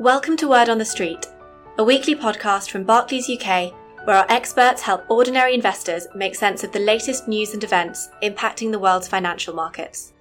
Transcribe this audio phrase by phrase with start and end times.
[0.00, 1.26] Welcome to Word on the Street,
[1.76, 3.70] a weekly podcast from Barclays UK,
[4.06, 8.72] where our experts help ordinary investors make sense of the latest news and events impacting
[8.72, 10.14] the world's financial markets.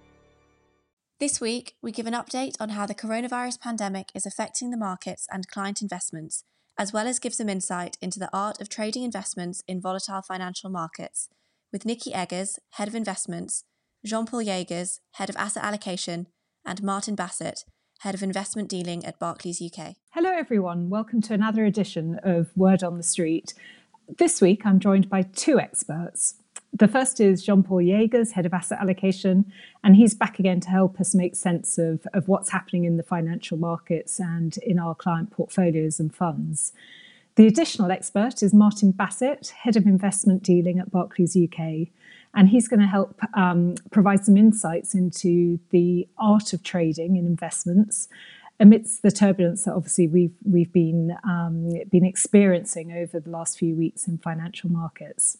[1.21, 5.29] This week, we give an update on how the coronavirus pandemic is affecting the markets
[5.31, 6.43] and client investments,
[6.77, 10.69] as well as give some insight into the art of trading investments in volatile financial
[10.69, 11.29] markets,
[11.71, 13.63] with Nikki Eggers, Head of Investments,
[14.05, 16.27] Jean Paul Jaegers, Head of Asset Allocation,
[16.65, 17.63] and Martin Bassett,
[18.03, 19.95] Head of Investment Dealing at Barclays UK.
[20.11, 20.89] Hello, everyone.
[20.89, 23.53] Welcome to another edition of Word on the Street.
[24.17, 26.35] This week, I'm joined by two experts.
[26.71, 29.51] The first is Jean Paul Jaegers, Head of Asset Allocation,
[29.83, 33.03] and he's back again to help us make sense of, of what's happening in the
[33.03, 36.71] financial markets and in our client portfolios and funds.
[37.35, 41.89] The additional expert is Martin Bassett, Head of Investment Dealing at Barclays UK
[42.35, 47.25] and he's going to help um, provide some insights into the art of trading in
[47.25, 48.07] investments
[48.59, 53.75] amidst the turbulence that obviously we've we've been um, been experiencing over the last few
[53.75, 55.37] weeks in financial markets.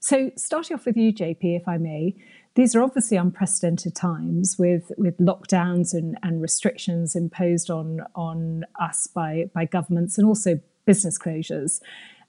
[0.00, 2.16] So, starting off with you, JP, if I may,
[2.56, 9.06] these are obviously unprecedented times with with lockdowns and, and restrictions imposed on on us
[9.06, 11.80] by by governments and also business closures.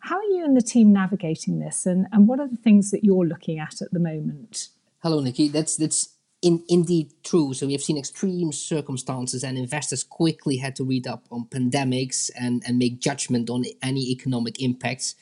[0.03, 3.05] How are you and the team navigating this, and, and what are the things that
[3.05, 4.67] you're looking at at the moment?
[5.01, 5.47] Hello, Nikki.
[5.47, 6.09] That's that's
[6.41, 7.53] in, indeed true.
[7.53, 12.29] So we have seen extreme circumstances, and investors quickly had to read up on pandemics
[12.37, 15.15] and, and make judgment on any economic impacts.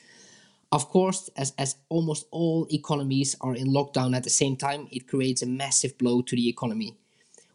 [0.72, 5.06] Of course, as, as almost all economies are in lockdown at the same time, it
[5.06, 6.96] creates a massive blow to the economy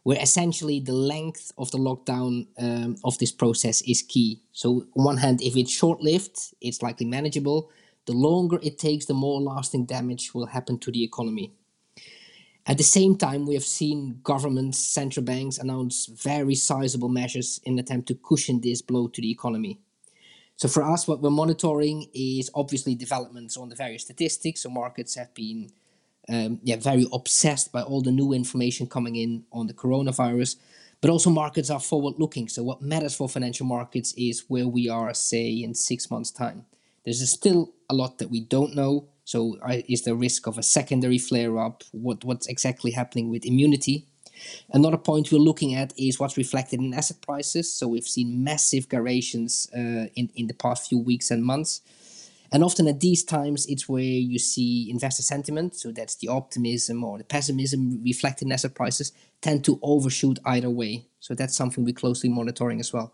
[0.08, 4.40] where essentially the length of the lockdown um, of this process is key.
[4.52, 7.68] So, on one hand, if it's short lived, it's likely manageable.
[8.06, 11.52] The longer it takes, the more lasting damage will happen to the economy.
[12.64, 17.74] At the same time, we have seen governments, central banks announce very sizable measures in
[17.74, 19.78] an attempt to cushion this blow to the economy.
[20.56, 24.62] So for us, what we're monitoring is obviously developments on the various statistics.
[24.62, 25.70] So markets have been
[26.28, 30.56] um, yeah, very obsessed by all the new information coming in on the coronavirus.
[31.00, 32.48] But also, markets are forward looking.
[32.48, 36.66] So, what matters for financial markets is where we are, say, in six months' time.
[37.04, 39.08] There's still a lot that we don't know.
[39.24, 39.56] So,
[39.88, 41.84] is there risk of a secondary flare up?
[41.92, 44.06] What, what's exactly happening with immunity?
[44.72, 47.72] Another point we're looking at is what's reflected in asset prices.
[47.72, 51.80] So, we've seen massive gyrations uh, in, in the past few weeks and months.
[52.50, 57.04] And often at these times, it's where you see investor sentiment, so that's the optimism
[57.04, 61.06] or the pessimism reflected in asset prices, tend to overshoot either way.
[61.20, 63.12] So that's something we're closely monitoring as well.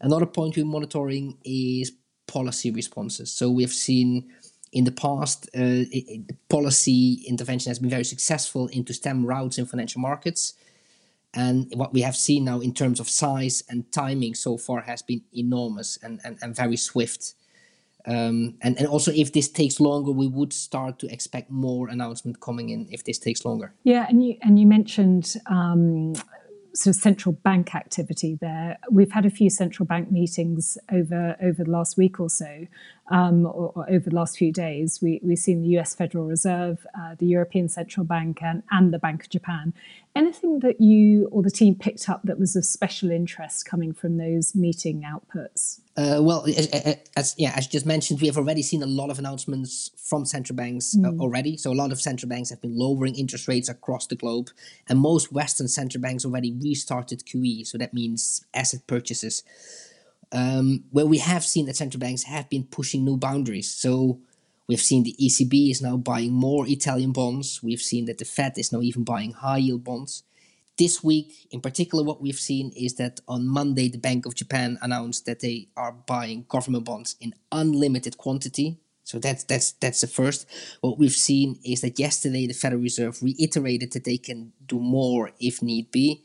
[0.00, 1.92] Another point we're monitoring is
[2.26, 3.32] policy responses.
[3.32, 4.30] So we've seen
[4.72, 9.66] in the past, uh, it, policy intervention has been very successful into stem routes in
[9.66, 10.54] financial markets.
[11.34, 15.02] And what we have seen now in terms of size and timing so far has
[15.02, 17.34] been enormous and, and, and very swift.
[18.06, 22.40] Um, and, and also, if this takes longer, we would start to expect more announcement
[22.40, 23.74] coming in if this takes longer.
[23.82, 26.14] Yeah, and you and you mentioned um,
[26.76, 28.78] sort of central bank activity there.
[28.90, 32.66] We've had a few central bank meetings over over the last week or so,
[33.08, 35.00] um, or, or, over the last few days.
[35.00, 38.98] We, we've seen the US Federal Reserve, uh, the European Central Bank, and, and the
[38.98, 39.72] Bank of Japan.
[40.14, 44.16] Anything that you or the team picked up that was of special interest coming from
[44.16, 45.80] those meeting outputs?
[45.96, 49.10] Uh, well, as, as, yeah, as you just mentioned, we have already seen a lot
[49.10, 51.20] of announcements from central banks uh, mm.
[51.20, 51.56] already.
[51.56, 54.50] So a lot of central banks have been lowering interest rates across the globe,
[54.88, 57.66] and most Western central banks already restarted QE.
[57.66, 59.42] So that means asset purchases
[60.32, 63.70] um, where we have seen that central banks have been pushing new boundaries.
[63.70, 64.20] So
[64.66, 67.62] we've seen the ECB is now buying more Italian bonds.
[67.62, 70.24] We've seen that the Fed is now even buying high yield bonds.
[70.78, 74.78] This week, in particular, what we've seen is that on Monday, the Bank of Japan
[74.82, 78.76] announced that they are buying government bonds in unlimited quantity.
[79.02, 80.46] So that's that's that's the first.
[80.82, 85.30] What we've seen is that yesterday the Federal Reserve reiterated that they can do more
[85.40, 86.24] if need be.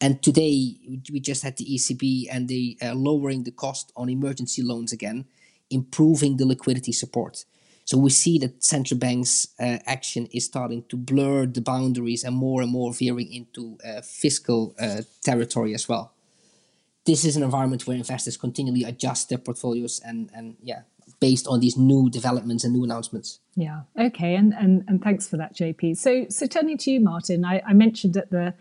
[0.00, 0.76] And today
[1.10, 5.24] we just had the ECB and they are lowering the cost on emergency loans again,
[5.70, 7.44] improving the liquidity support.
[7.86, 12.36] So we see that central banks' uh, action is starting to blur the boundaries and
[12.36, 16.12] more and more veering into uh, fiscal uh, territory as well.
[17.06, 20.82] This is an environment where investors continually adjust their portfolios and and yeah,
[21.20, 23.38] based on these new developments and new announcements.
[23.54, 23.82] Yeah.
[23.96, 24.34] Okay.
[24.34, 25.96] And and and thanks for that, JP.
[25.96, 28.54] So so turning to you, Martin, I, I mentioned at the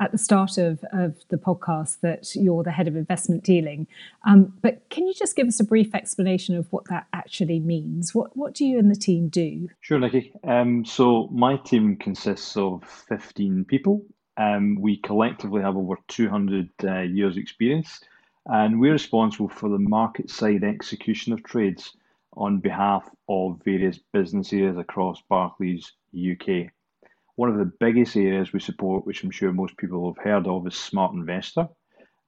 [0.00, 3.86] at the start of, of the podcast that you're the head of investment dealing.
[4.26, 8.14] Um, but can you just give us a brief explanation of what that actually means?
[8.14, 9.68] What, what do you and the team do?
[9.80, 10.32] Sure, Nikki.
[10.42, 14.02] Um, so my team consists of 15 people.
[14.36, 18.00] Um, we collectively have over 200 uh, years experience
[18.46, 21.92] and we're responsible for the market side execution of trades
[22.34, 26.70] on behalf of various business areas across Barclays UK.
[27.40, 30.66] One of the biggest areas we support, which I'm sure most people have heard of,
[30.66, 31.68] is Smart Investor.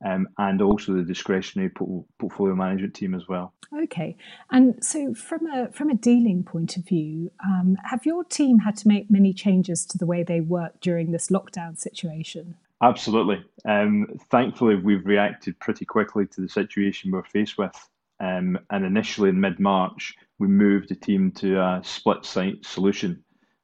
[0.02, 1.70] Um, and also the discretionary
[2.18, 3.52] portfolio management team as well.
[3.82, 4.16] Okay,
[4.50, 8.74] and so from a from a dealing point of view, um, have your team had
[8.78, 12.56] to make many changes to the way they work during this lockdown situation?
[12.82, 13.44] Absolutely.
[13.66, 17.76] Um, thankfully, we've reacted pretty quickly to the situation we're faced with.
[18.18, 23.22] Um, and initially in mid March, we moved the team to a split site solution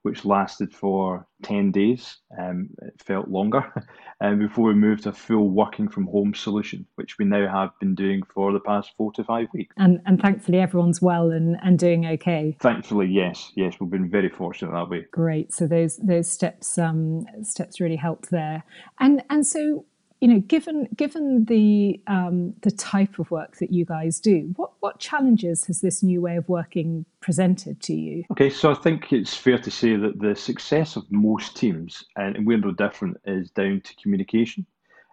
[0.08, 2.16] which lasted for 10 days.
[2.40, 3.62] Um, it felt longer
[4.20, 7.70] um, before we moved to a full working from home solution, which we now have
[7.78, 9.74] been doing for the past four to five weeks.
[9.76, 12.56] And, and thankfully, everyone's well and, and doing okay.
[12.60, 15.04] Thankfully, yes, yes, we've been very fortunate that way.
[15.12, 15.52] Great.
[15.52, 18.64] So those those steps um, steps really helped there.
[18.98, 19.84] And and so
[20.20, 24.72] you know, given given the um, the type of work that you guys do, what
[24.80, 28.24] what challenges has this new way of working presented to you?
[28.32, 32.46] Okay, so I think it's fair to say that the success of most teams, and
[32.46, 34.66] we're no different, is down to communication.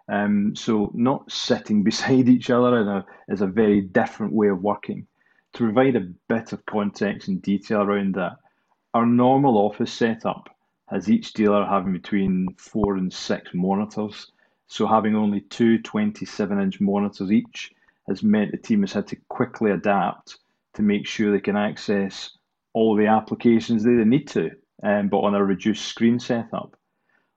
[0.08, 5.06] Um, so not sitting beside each other a, is a very different way of working.
[5.54, 8.38] To provide a bit of context and detail around that,
[8.92, 10.48] our normal office setup
[10.88, 14.32] has each dealer having between four and six monitors
[14.68, 17.72] so having only two 27 inch monitors each
[18.08, 20.38] has meant the team has had to quickly adapt
[20.74, 22.36] to make sure they can access
[22.72, 24.50] all the applications they need to,
[24.82, 26.76] um, but on a reduced screen setup.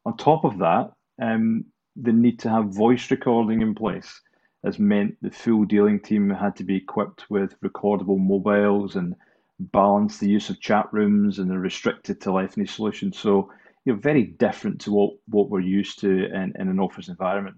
[0.06, 0.92] On top of that,
[1.22, 1.66] um,
[1.96, 4.22] the need to have voice recording in place
[4.64, 9.16] has meant the full dealing team had to be equipped with recordable mobiles and
[9.60, 13.14] balance the use of chat rooms and the restricted telephony solution.
[13.14, 13.52] So
[13.86, 17.58] you know, very different to what, what we're used to in, in an office environment.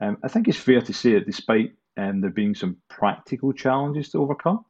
[0.00, 4.10] Um, I think it's fair to say that despite um, there being some practical challenges
[4.10, 4.64] to overcome,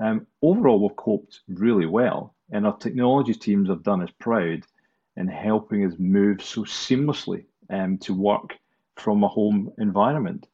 [0.00, 4.64] um, overall we've coped really well, and our technology teams have done us proud
[5.16, 8.58] in helping us move so seamlessly um, to work
[8.96, 10.46] from a home environment.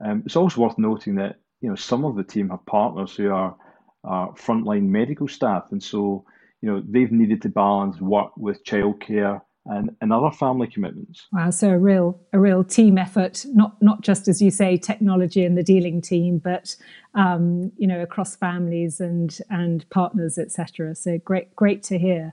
[0.00, 3.30] Um, it's also worth noting that you know some of the team have partners who
[3.30, 3.56] are,
[4.04, 6.24] are frontline medical staff, and so
[6.64, 11.26] you know, they've needed to balance work with childcare and, and other family commitments.
[11.30, 15.44] Wow, so a real a real team effort, not not just as you say, technology
[15.44, 16.74] and the dealing team, but
[17.14, 20.94] um, you know, across families and and partners, etc.
[20.94, 22.32] So great, great to hear.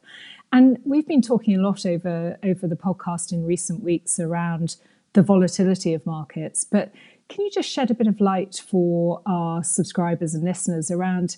[0.53, 4.77] And we've been talking a lot over over the podcast in recent weeks around
[5.11, 6.93] the volatility of markets, but
[7.27, 11.35] can you just shed a bit of light for our subscribers and listeners around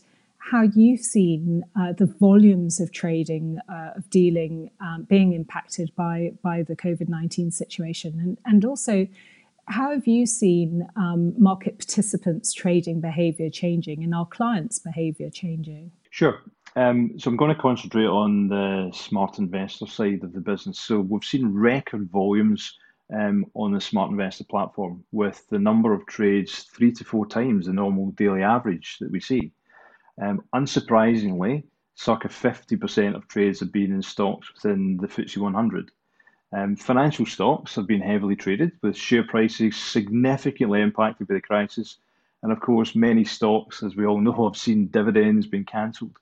[0.52, 6.34] how you've seen uh, the volumes of trading, uh, of dealing um, being impacted by,
[6.44, 8.20] by the COVID 19 situation.
[8.20, 9.08] And, and also,
[9.68, 15.92] how have you seen um, market participants' trading behavior changing and our clients' behavior changing?
[16.10, 16.42] Sure.
[16.76, 20.80] Um, so I'm going to concentrate on the smart investor side of the business.
[20.80, 22.78] So we've seen record volumes
[23.18, 27.68] um, on the smart investor platform with the number of trades three to four times
[27.68, 29.54] the normal daily average that we see.
[30.22, 31.64] Um, unsurprisingly,
[31.96, 35.92] circa 50% of trades have been in stocks within the FTSE 100.
[36.52, 41.98] Um, financial stocks have been heavily traded, with share prices significantly impacted by the crisis.
[42.44, 46.18] And of course, many stocks, as we all know, have seen dividends being cancelled.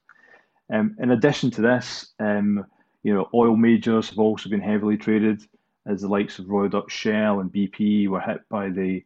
[0.72, 2.66] Um, in addition to this, um,
[3.04, 5.46] you know, oil majors have also been heavily traded,
[5.86, 9.04] as the likes of Royal Dutch Shell and BP were hit by the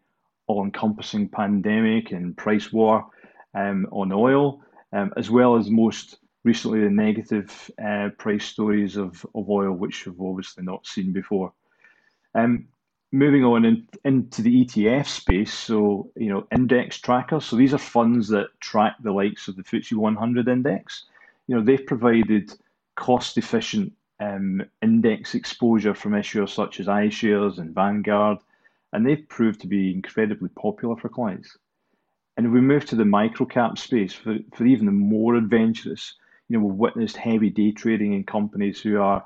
[0.47, 3.07] all-encompassing pandemic and price war
[3.55, 4.61] um, on oil
[4.93, 10.05] um, as well as most recently the negative uh, price stories of, of oil, which
[10.05, 11.51] we've obviously not seen before.
[12.35, 12.67] Um,
[13.11, 17.45] moving on in, into the ETF space, so you know index trackers.
[17.45, 21.05] So these are funds that track the likes of the FTSE 100 index.
[21.47, 22.53] You know they've provided
[22.95, 28.37] cost-efficient um, index exposure from issuers such as iShares and Vanguard,
[28.93, 31.57] and they've proved to be incredibly popular for clients.
[32.37, 36.15] And we move to the microcap space for, for even the more adventurous,
[36.49, 39.23] you know, we've witnessed heavy day trading in companies who are,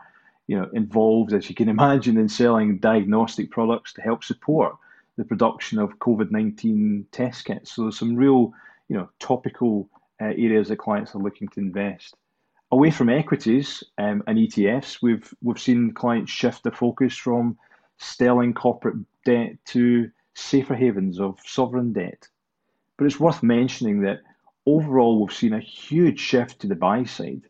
[0.48, 4.76] you know, involved, as you can imagine, in selling diagnostic products to help support
[5.18, 7.74] the production of COVID-19 test kits.
[7.74, 8.54] So there's some real,
[8.88, 9.90] you know, topical
[10.22, 12.16] uh, areas that clients are looking to invest.
[12.72, 17.58] Away from equities um, and ETFs, we've we've seen clients shift their focus from
[17.98, 22.28] sterling corporate debt to safer havens of sovereign debt.
[23.00, 24.20] But it's worth mentioning that
[24.66, 27.44] overall we've seen a huge shift to the buy side,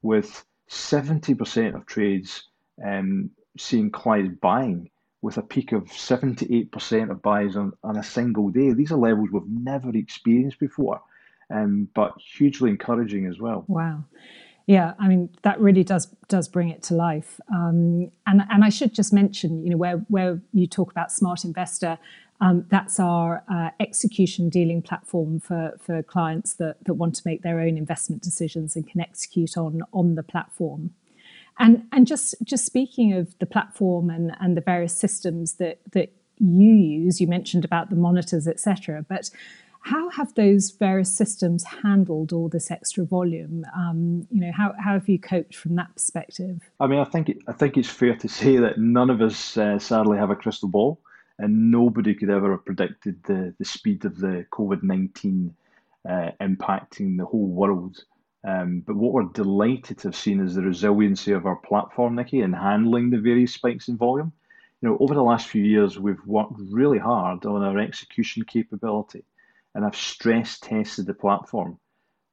[0.00, 2.44] with 70% of trades
[2.82, 4.88] um, seeing clients buying
[5.20, 8.72] with a peak of 78% of buys on, on a single day.
[8.72, 11.02] These are levels we've never experienced before,
[11.50, 13.66] um, but hugely encouraging as well.
[13.68, 14.04] Wow.
[14.66, 17.38] Yeah, I mean that really does does bring it to life.
[17.54, 21.44] Um, and and I should just mention, you know, where where you talk about Smart
[21.44, 21.98] Investor,
[22.40, 27.42] um, that's our uh, execution dealing platform for for clients that that want to make
[27.42, 30.90] their own investment decisions and can execute on on the platform.
[31.58, 36.12] And and just just speaking of the platform and and the various systems that that
[36.38, 39.04] you use, you mentioned about the monitors, etc.
[39.08, 39.30] But
[39.84, 43.66] how have those various systems handled all this extra volume?
[43.76, 46.62] Um, you know, how, how have you coped from that perspective?
[46.80, 49.78] I mean, I think I think it's fair to say that none of us uh,
[49.78, 51.00] sadly have a crystal ball,
[51.38, 55.54] and nobody could ever have predicted the the speed of the COVID nineteen
[56.08, 58.04] uh, impacting the whole world.
[58.46, 62.40] Um, but what we're delighted to have seen is the resiliency of our platform, Nikki,
[62.42, 64.32] in handling the various spikes in volume.
[64.82, 69.24] You know, over the last few years, we've worked really hard on our execution capability
[69.74, 71.78] and I've stress tested the platform.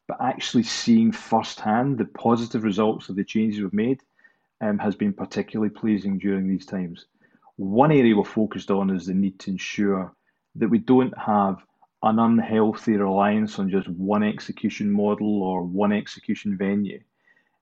[0.08, 4.02] But actually seeing firsthand the positive results of the changes we've made
[4.60, 7.06] um, has been particularly pleasing during these times.
[7.58, 10.14] One area we're focused on is the need to ensure
[10.56, 11.64] that we don't have
[12.04, 17.02] an unhealthy reliance on just one execution model or one execution venue.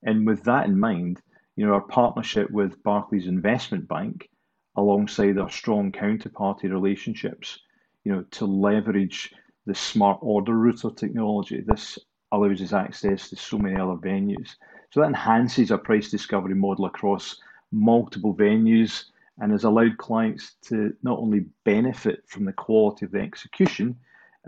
[0.04, 1.22] And with that in mind,
[1.56, 4.30] you know, our partnership with Barclays Investment Bank,
[4.78, 7.60] alongside our strong counterparty relationships,
[8.06, 9.34] you know, to leverage
[9.66, 11.62] the smart order router technology.
[11.62, 12.00] This
[12.32, 14.56] allows us access to so many other venues.
[14.92, 17.42] So that enhances our price discovery model across
[17.72, 19.06] multiple venues
[19.40, 23.96] and has allowed clients to not only benefit from the quality of the execution,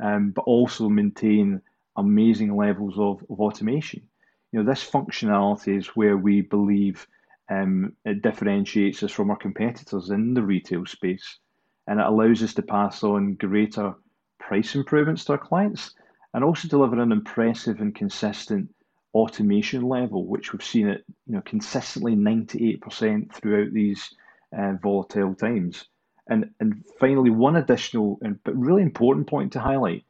[0.01, 1.61] um, but also maintain
[1.97, 4.01] amazing levels of, of automation.
[4.51, 7.07] You know, this functionality is where we believe
[7.49, 11.37] um, it differentiates us from our competitors in the retail space,
[11.87, 13.93] and it allows us to pass on greater
[14.39, 15.93] price improvements to our clients
[16.33, 18.73] and also deliver an impressive and consistent
[19.13, 24.13] automation level, which we've seen at you know consistently 98% throughout these
[24.57, 25.85] uh, volatile times.
[26.27, 30.03] And and finally, one additional and but really important point to highlight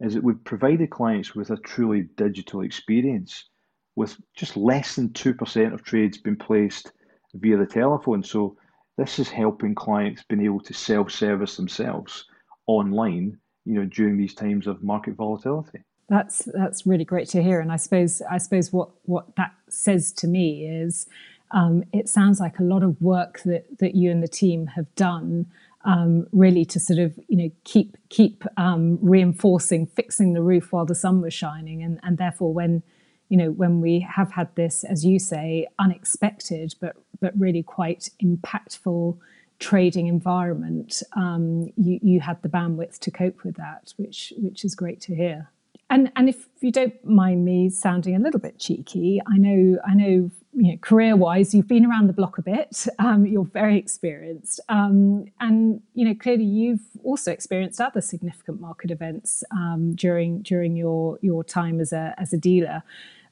[0.00, 3.48] is that we've provided clients with a truly digital experience,
[3.96, 6.92] with just less than two percent of trades being placed
[7.34, 8.22] via the telephone.
[8.22, 8.56] So
[8.96, 12.24] this is helping clients being able to self-service themselves
[12.66, 15.80] online you know, during these times of market volatility.
[16.08, 20.12] That's that's really great to hear, and I suppose I suppose what what that says
[20.12, 21.06] to me is,
[21.54, 24.92] um, it sounds like a lot of work that that you and the team have
[24.96, 25.46] done,
[25.84, 30.84] um, really to sort of you know keep keep um, reinforcing, fixing the roof while
[30.84, 32.82] the sun was shining, and and therefore when
[33.28, 38.10] you know when we have had this, as you say, unexpected but but really quite
[38.22, 39.16] impactful
[39.60, 44.74] trading environment, um, you, you had the bandwidth to cope with that, which which is
[44.74, 45.50] great to hear.
[45.88, 49.94] And and if you don't mind me sounding a little bit cheeky, I know I
[49.94, 52.86] know you know career wise you've been around the block a bit.
[52.98, 58.90] Um, you're very experienced, um, and you know clearly you've also experienced other significant market
[58.90, 62.82] events um, during during your your time as a as a dealer.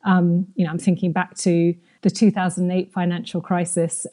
[0.04, 4.06] Um, you know, I'm thinking back to the 2008 financial crisis.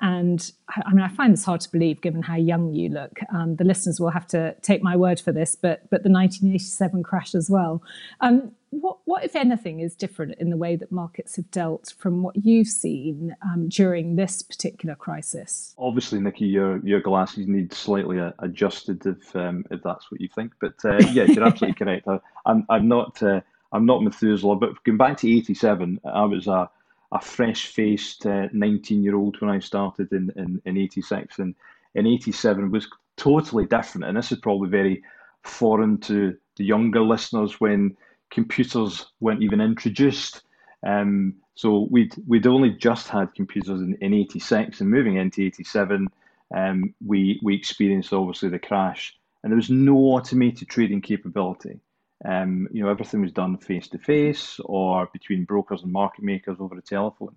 [0.00, 3.20] And I mean, I find this hard to believe given how young you look.
[3.32, 7.02] Um, the listeners will have to take my word for this, but but the 1987
[7.02, 7.82] crash as well.
[8.20, 12.22] Um, what, what, if anything, is different in the way that markets have dealt from
[12.22, 15.74] what you've seen um, during this particular crisis?
[15.78, 20.52] Obviously, Nikki, your your glasses need slightly adjusted if um, if that's what you think.
[20.60, 22.08] But uh, yeah, you're absolutely correct.
[22.08, 23.40] I, am I'm, I'm not uh,
[23.72, 26.68] I'm not Methuselah, but going back to '87, I was a
[27.14, 31.38] a fresh faced 19 uh, year old when I started in, in, in 86.
[31.38, 31.54] And
[31.94, 34.04] in 87 was totally different.
[34.04, 35.02] And this is probably very
[35.42, 37.96] foreign to the younger listeners when
[38.30, 40.42] computers weren't even introduced.
[40.84, 46.08] Um, so we'd we'd only just had computers in, in 86 and moving into 87,
[46.54, 51.78] um, we we experienced obviously the crash and there was no automated trading capability.
[52.24, 56.56] Um, you know, everything was done face to face or between brokers and market makers
[56.60, 57.34] over the telephone.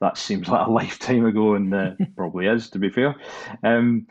[0.00, 3.16] That seems like a lifetime ago, and uh, probably is, to be fair.
[3.62, 4.06] Um,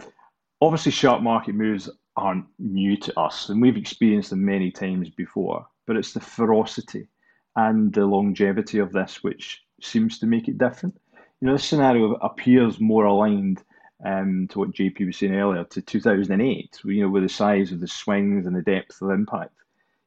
[0.61, 5.65] obviously, sharp market moves aren't new to us, and we've experienced them many times before.
[5.87, 7.07] But it's the ferocity
[7.55, 10.99] and the longevity of this which seems to make it different.
[11.41, 13.63] You know, this scenario appears more aligned
[14.05, 16.79] um, to what JP was saying earlier to 2008.
[16.83, 19.53] You know, with the size of the swings and the depth of impact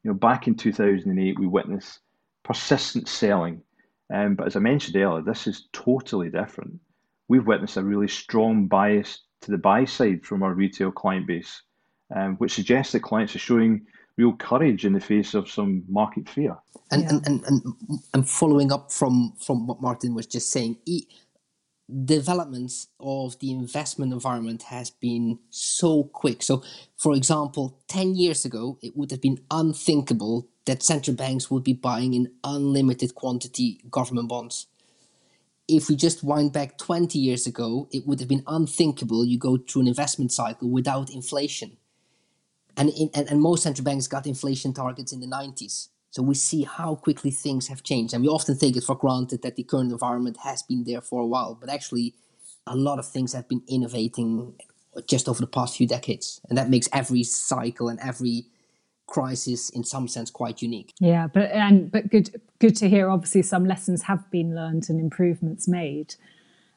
[0.03, 2.01] you know, back in 2008, we witnessed
[2.43, 3.63] persistent selling.
[4.13, 6.79] Um, but as I mentioned earlier, this is totally different.
[7.29, 11.63] we've witnessed a really strong bias to the buy side from our retail client base,
[12.15, 13.87] um, which suggests that clients are showing
[14.19, 16.57] real courage in the face of some market fear.
[16.91, 17.09] And, yeah.
[17.09, 17.63] and, and, and,
[18.13, 20.77] and following up from, from what Martin was just saying,
[22.05, 26.43] developments of the investment environment has been so quick.
[26.43, 26.63] So,
[26.97, 31.73] for example, 10 years ago, it would have been unthinkable that central banks would be
[31.73, 34.69] buying in unlimited quantity government bonds.
[35.69, 39.57] If we just wind back 20 years ago, it would have been unthinkable you go
[39.57, 41.77] through an investment cycle without inflation.
[42.77, 45.89] And, in, and, and most central banks got inflation targets in the 90s.
[46.13, 48.13] So we see how quickly things have changed.
[48.13, 51.23] And we often take it for granted that the current environment has been there for
[51.23, 52.15] a while, but actually,
[52.67, 54.55] a lot of things have been innovating
[55.09, 56.41] just over the past few decades.
[56.49, 58.45] And that makes every cycle and every
[59.07, 60.93] crisis in some sense quite unique.
[61.01, 65.01] Yeah, but and but good good to hear obviously some lessons have been learned and
[65.01, 66.15] improvements made.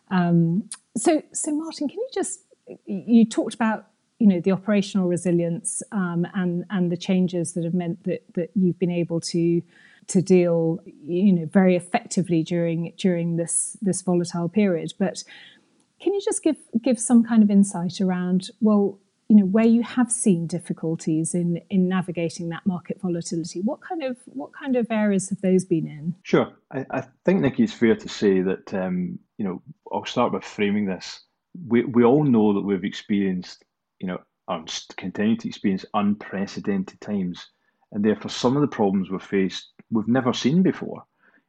[0.09, 2.39] Um, so so Martin, can you just
[2.85, 3.87] you talked about
[4.19, 8.49] you know the operational resilience um, and and the changes that have meant that that
[8.55, 9.61] you've been able to
[10.07, 14.93] to deal you know very effectively during during this this volatile period.
[14.97, 15.23] But
[16.01, 19.81] can you just give give some kind of insight around well you know where you
[19.81, 23.61] have seen difficulties in in navigating that market volatility?
[23.61, 26.15] What kind of what kind of areas have those been in?
[26.23, 26.53] Sure.
[26.71, 30.39] I, I think nikki it's fair to say that um, you know i'll start by
[30.39, 31.21] framing this.
[31.67, 33.63] We, we all know that we've experienced
[34.05, 34.63] you know, are
[34.97, 37.49] continuing to experience unprecedented times,
[37.91, 41.03] and therefore some of the problems we've faced we've never seen before.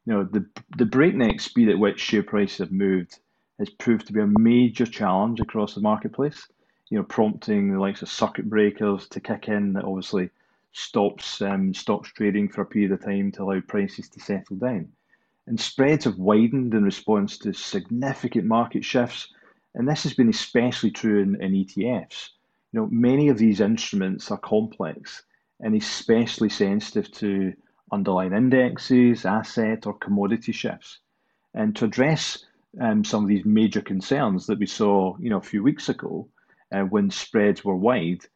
[0.06, 0.46] You know, the
[0.78, 3.18] the breakneck speed at which share prices have moved
[3.58, 6.48] has proved to be a major challenge across the marketplace.
[6.88, 10.30] You know, prompting the likes of circuit breakers to kick in that obviously
[10.72, 14.88] stops um, stops trading for a period of time to allow prices to settle down.
[15.46, 19.30] And spreads have widened in response to significant market shifts,
[19.74, 22.30] and this has been especially true in, in ETFs
[22.76, 25.22] you know, many of these instruments are complex
[25.60, 27.54] and especially sensitive to
[27.90, 30.98] underlying indexes, asset or commodity shifts.
[31.54, 32.44] And to address
[32.78, 36.28] um, some of these major concerns that we saw, you know, a few weeks ago,
[36.70, 38.26] uh, when spreads were wide,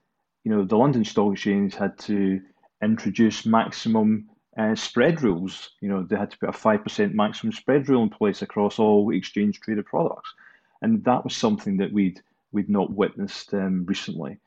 [0.44, 2.40] you know, the London Stock Exchange had to
[2.82, 5.72] introduce maximum uh, spread rules.
[5.82, 8.78] You know, they had to put a five percent maximum spread rule in place across
[8.78, 10.32] all exchange traded products,
[10.80, 14.38] and that was something that we'd we'd not witnessed um, recently.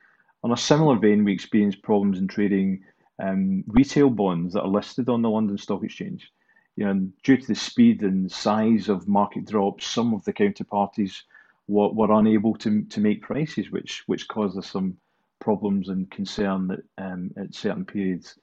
[0.44, 2.84] On a similar vein, we experienced problems in trading
[3.20, 6.32] um, retail bonds that are listed on the London Stock Exchange.
[6.76, 11.22] You know, due to the speed and size of market drops, some of the counterparties
[11.68, 14.98] were, were unable to, to make prices, which which caused us some
[15.40, 18.38] problems and concern that um, at certain periods.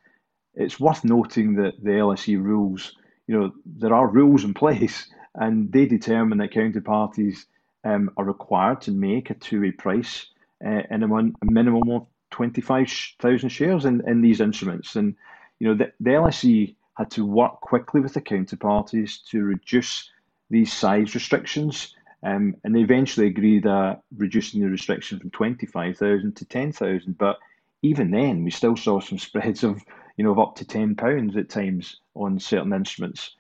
[0.54, 2.94] It's worth noting that the LSE rules,
[3.26, 7.46] you know, there are rules in place, and they determine that counterparties
[7.84, 10.26] um, are required to make a two-way price
[10.64, 14.96] uh, in a, a, minimum of 25,000 shares in, in these instruments.
[14.96, 15.14] And,
[15.58, 20.10] you know, the, the LSE had to work quickly with the counterparties to reduce
[20.50, 21.94] these size restrictions.
[22.22, 27.16] Um, and they eventually agreed at reducing the restriction from 25,000 to 10,000.
[27.16, 27.38] But
[27.82, 29.82] even then, we still saw some spreads of,
[30.16, 33.34] you know, of up to 10 pounds at times on certain instruments.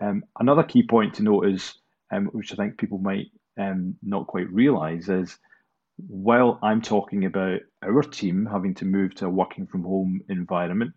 [0.00, 1.74] Um, another key point to note is,
[2.10, 5.38] um, which I think people might um, not quite realise is
[6.08, 10.92] while I'm talking about our team having to move to a working from home environment,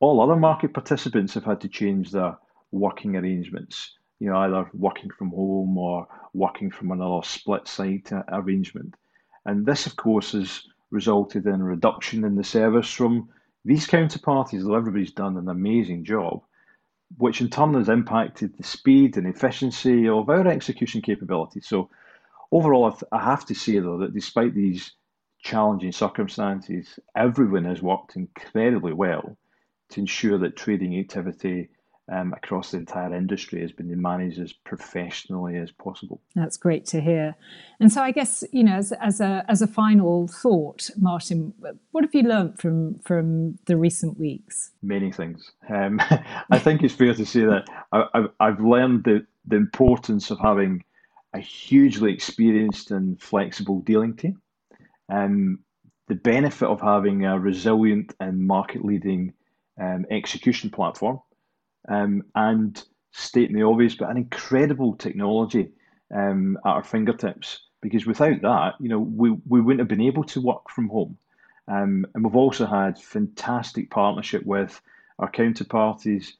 [0.00, 2.36] all other market participants have had to change their
[2.70, 3.94] working arrangements.
[4.20, 8.94] You know, either working from home or working from another split site arrangement.
[9.46, 13.28] And this, of course, has resulted in a reduction in the service from
[13.64, 16.42] these counterparties, though everybody's done an amazing job
[17.16, 21.60] which in turn has impacted the speed and efficiency of our execution capability.
[21.60, 21.90] So,
[22.52, 24.92] overall, I have to say though that despite these
[25.42, 29.36] challenging circumstances, everyone has worked incredibly well
[29.90, 31.70] to ensure that trading activity
[32.10, 36.20] um, across the entire industry has been managed as professionally as possible.
[36.34, 37.34] That's great to hear.
[37.80, 41.52] And so, I guess you know, as, as a as a final thought, Martin,
[41.92, 44.70] what have you learned from from the recent weeks?
[44.82, 45.50] Many things.
[45.68, 46.00] Um,
[46.50, 50.38] I think it's fair to say that I, have I've learned the the importance of
[50.38, 50.84] having
[51.34, 54.40] a hugely experienced and flexible dealing team.
[55.10, 55.60] Um,
[56.06, 59.34] the benefit of having a resilient and market leading
[59.78, 61.20] um, execution platform
[61.88, 65.70] um, and stating the obvious, but an incredible technology
[66.14, 67.60] um, at our fingertips.
[67.80, 71.16] Because without that, you know, we, we wouldn't have been able to work from home.
[71.68, 74.80] Um, and we've also had fantastic partnership with
[75.18, 76.32] our counterparties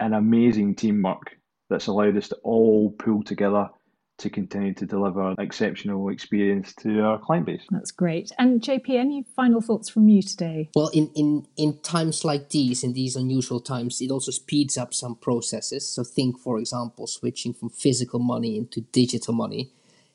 [0.00, 1.36] and amazing teamwork
[1.68, 3.68] that's allowed us to all pull together
[4.18, 7.62] to continue to deliver exceptional experience to our client base.
[7.70, 8.32] That's great.
[8.38, 10.70] And JP, any final thoughts from you today?
[10.74, 14.94] Well, in, in, in times like these, in these unusual times, it also speeds up
[14.94, 15.88] some processes.
[15.88, 19.70] So think, for example, switching from physical money into digital money.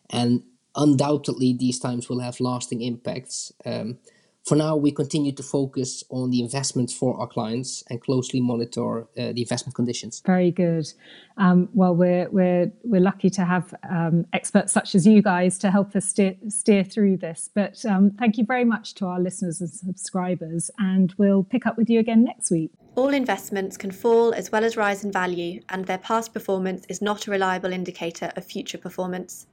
[0.10, 0.44] And
[0.76, 3.52] undoubtedly, these times will have lasting impacts.
[3.66, 4.00] Um,
[4.44, 9.02] for now, we continue to focus on the investments for our clients and closely monitor
[9.02, 10.22] uh, the investment conditions.
[10.26, 10.92] Very good.
[11.38, 15.70] Um, well, we're we're we're lucky to have um, experts such as you guys to
[15.70, 17.52] help us steer steer through this.
[17.54, 21.78] But um, thank you very much to our listeners and subscribers, and we'll pick up
[21.78, 22.72] with you again next week.
[22.96, 27.00] All investments can fall as well as rise in value, and their past performance is
[27.00, 29.46] not a reliable indicator of future performance.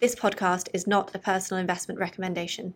[0.00, 2.74] This podcast is not a personal investment recommendation.